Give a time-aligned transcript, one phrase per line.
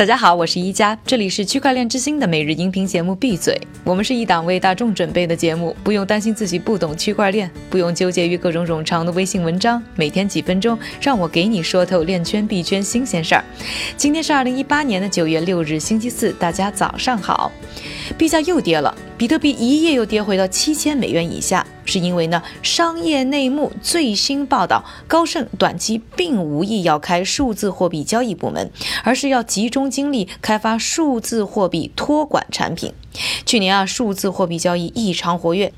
[0.00, 3.14] 大家好，我是一加，这里是区块链之星的每日音频节目。
[3.14, 13.44] 闭嘴，我们是一档为大众准备的节目，不用担心自己不懂区块链，不用纠结于各种冗长的微信文章，每天几分钟，让我给你说透链圈币圈新鲜事儿。
[13.98, 17.52] 今天是二零一八年的九月六日，星期四，大家早上好。
[18.16, 21.66] 币价又跌了，比特币一夜又跌回到七千美元以下。
[21.84, 28.70] 是因为呢，商业内幕最新报道，高盛短期并无意要开数字货币交易部门，
[29.04, 32.94] 而是要集中精力开发数字货币托管产品。
[33.44, 35.72] 去年啊，数字货币交易异常活跃，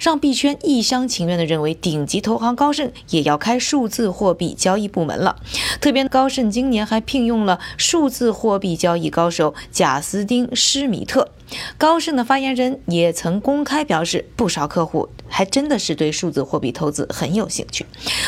[0.00, 5.36] 让币圈一厢情愿地认为顶级投行高盛也要开数字货币交易部门了。
[5.80, 11.30] 特别高盛今年还聘用了数字货币交易高手贾斯汀·施米特。
[11.78, 17.86] 高盛的发言人也曾公开表示，不少客户还真的是对数字货币投资很有兴趣。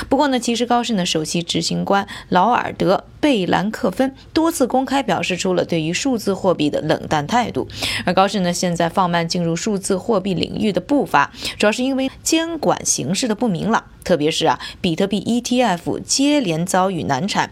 [0.08, 7.68] 不过呢，其实高盛的首席执行官劳尔德·贝兰克芬多次公开表示出了对于数字货币的冷淡态度。
[8.04, 17.50] 而高盛呢，现在放慢进入数字货币领域的步伐，主要是因为监管形势的不明朗，特别是啊，比特币 ETF 接连遭遇难产。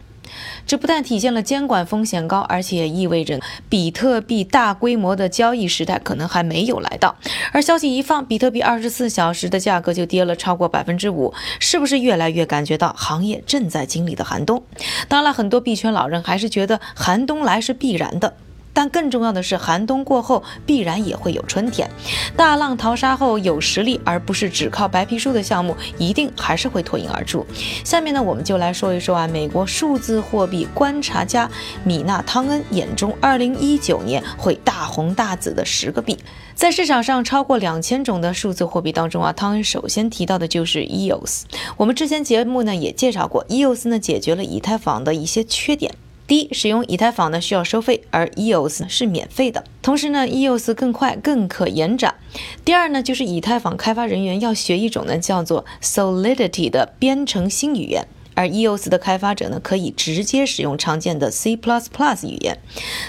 [0.66, 7.16] 这不但体现了监管风险高，而且意味着比特币大规模的交易时代可能还没有来到。
[7.52, 14.62] 而消息一放，比特币二十四小时的价格就跌了超过百分之五，是不是越来越感觉到行业正在经历的寒冬？
[15.08, 18.34] 当然，很多币圈老人还是觉得寒冬来是必然的。
[18.76, 21.90] 但更重要的是，寒冬过后必然也会有春天。
[22.36, 27.46] 大浪淘沙后有实力，而不是只靠白皮书的项目，一定还是会脱颖而出。
[27.82, 31.50] 下面呢，我们就来说一说啊，美国数字货币观察家
[31.84, 36.18] 米娜汤恩眼中2019年会大红大紫的十个币。
[36.54, 41.44] 在市场上超过两千种的数字货币当中啊，汤恩首先提到的就是 EOS。
[41.78, 45.94] 我们之前节目呢也介绍过，EOS 呢解决了以太坊的一些缺点。
[46.26, 49.62] 第一，使用以太坊呢需要收费，而 EOS 是免费的。
[49.80, 52.16] 同时呢，EOS 更快，更可延展。
[52.64, 62.58] 第二呢，就是以太坊开发人员要学一种呢叫做 Solidity 的编程新语言，而 EOS 的开发者呢可以直接使用常见的 C++ 语言。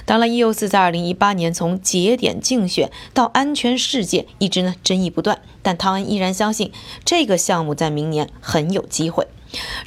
[0.06, 6.72] 当然，EOS 在2018年从节点竞选到安全世界一直呢争议不断，但汤恩依然相信
[7.04, 9.28] 这个项目在明年很有机会。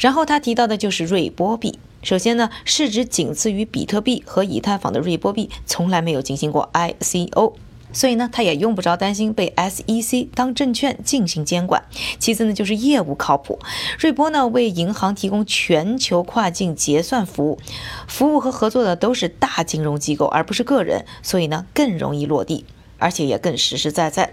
[0.00, 1.78] 然后他提到的就是瑞波币。
[2.03, 7.53] 首先呢，市值仅次于比特币和以太坊的瑞波币从来没有进行过 ICO，
[7.93, 11.84] 所以呢，它也用不着担心被 SEC 当证券进行监管。
[12.19, 13.59] 其次呢，就是业务靠谱，
[13.99, 17.59] 瑞波呢为银行提供全球跨境结算服务，
[18.09, 22.65] 服务和合作的都是大金融机构，而不是个人，所以呢更容易落地。
[23.00, 24.33] 而且也更实实在在。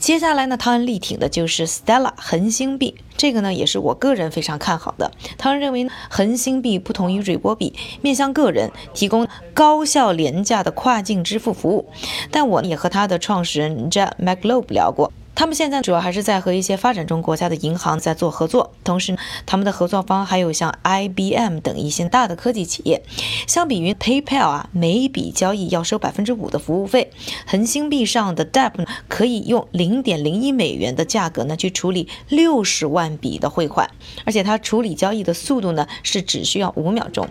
[0.00, 5.12] 接下来呢，汤恩力挺的就是 Stella 恒星币，这个呢也是我个人非常看好的。
[5.38, 7.72] 汤恩认为呢，恒星币不同于瑞波币，
[8.02, 11.88] 面向个人，提供高效廉价的跨境支付服务。
[12.32, 15.12] 但我也和他的创始人 Jack McLobe 聊过。
[15.36, 23.02] 他们现在主要还是在和一些发展中国家的银行在做合作，同时他们的合作方还有像 IBM 等一些大的科技企业。
[23.46, 27.10] 相比于 PayPal 啊，每笔交易要收百分之五的服务费，
[27.46, 33.90] 恒星币上的 Dap 呢，可以用零点零一美元的价格呢去处理六十万笔的汇款，
[34.24, 37.28] 而且它处理交易的速度呢是只需要五秒钟。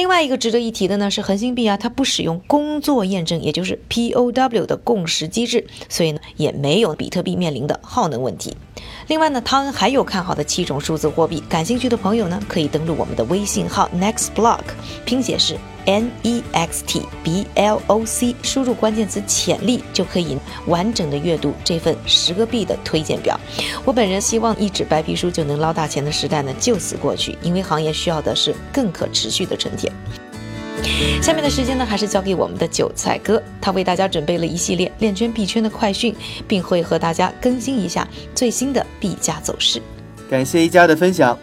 [0.00, 8.56] 另外一个值得一提的呢是恒星币啊，它不使用工作验证，也就是 POW 的共识机制，所以呢也没有比特币面临的耗能问题。
[9.08, 14.62] 另外呢，汤恩还有看好的七种数字货币，感兴趣的朋友呢可以登录我们的微信号 nextblock，
[15.04, 15.54] 拼写是。
[15.86, 20.36] N E X T B L O C，输入关键词“潜力”就可以
[20.70, 23.38] 完整的阅读这份十个币的推荐表。
[23.84, 29.92] 我本人希望一纸白皮书就能捞大钱的时代呢就此过去，因为行业需要的是更可持续的春天。
[31.20, 36.14] 下面的时间呢，还是交给我们的韭菜哥，他为大家准备了一系列链圈币圈的快讯，
[36.48, 39.82] 并会和大家更新一下最新的币价走势。
[40.30, 41.38] 感谢一家的分享，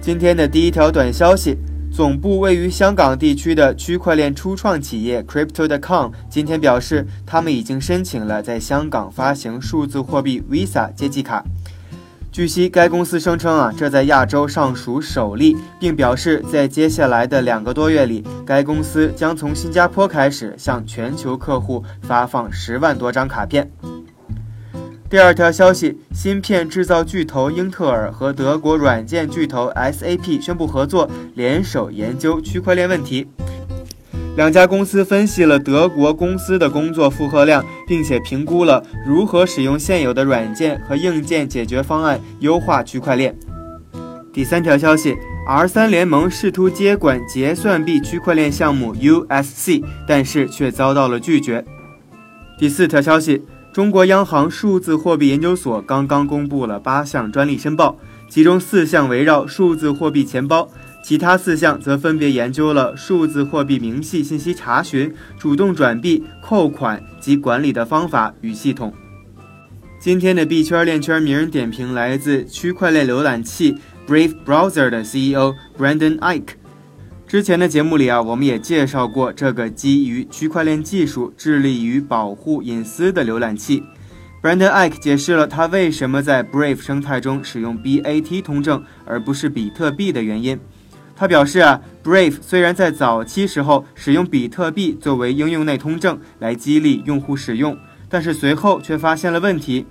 [0.00, 1.58] 今天的第一条短消息。
[1.92, 11.44] 总部位于香港地区的区块链初创企业 Crypto.com 今天表示，他们已经申请了在香港发行数字货币 Visa 接济卡。
[12.30, 23.68] 据悉，该公司声称啊，这在亚洲尚属首例，并表示在接下来的两个多月里，该公司将从新加坡开始向全球客户发放十万多张卡片。
[25.10, 33.26] 第二条消息：芯片制造巨头英特尔和德国软件巨头 SAP 宣布合作，联手研究区块链问题。
[34.36, 43.36] 两家公司分析了德国公司的工作负荷量，并且评估了如何使用现有的软件和硬件解决方案优化区块链。
[44.32, 45.16] 第三条消息
[45.48, 51.64] R3 联盟试图接管结算币区块链项目 USC，但是却遭到了拒绝。
[52.56, 57.96] 第四条消息：中国央行数字货币研究所刚刚公布了八项专利申报，
[58.28, 60.68] 其中四项围绕数字货币钱包，
[61.04, 68.92] 其他四项则分别研究了数字货币明细信息查询、主动转币、扣款及管理的方法与系统。
[70.00, 73.76] 今天的币圈链圈名人点评来自区块链浏览器。
[74.08, 76.54] Brave Browser 的 CEO Brandon Ike，
[77.30, 83.84] 之前的节目里啊，我们也介绍过这个基于区块链技术、致力于保护隐私的浏览器。
[84.42, 90.58] Brandon Ike 解释了他为什么在 Brave 生态中使用 BAT 通证而不是比特币的原因。
[91.14, 97.78] 他表示啊，Brave 虽然在早期时候使用比特币作为应用内通证来激励用户使用，
[98.08, 99.86] 但是随后却发现了问题。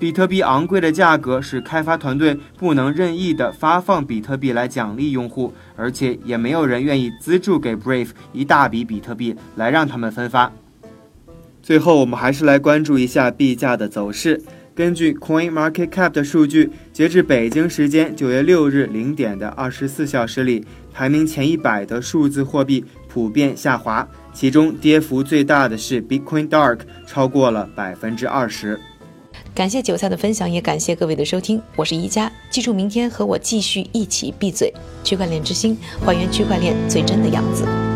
[0.00, 10.50] 比特币昂贵的价格使开发团队不能任意的发放比特币来奖励用户，而且也没有人愿意资助给 Brave 一大笔比特币来让他们分发。
[11.62, 14.42] 最后，我们还是来关注一下币价的走势。
[14.74, 20.64] 根据 Coin Market Cap 的数据，截至北京时间九月六日零点的二十四小时里，
[20.94, 28.80] 排名前一百的数字货币普遍下滑，其中跌幅最大的是 Bitcoin Dark，超过了百分之二十。
[29.54, 31.60] 感谢韭菜的分享，也感谢各位的收听。
[31.76, 34.72] 我是宜家，记住明天和我继续一起闭嘴。
[35.04, 37.89] 区块链之心，还原区块链最真的样子。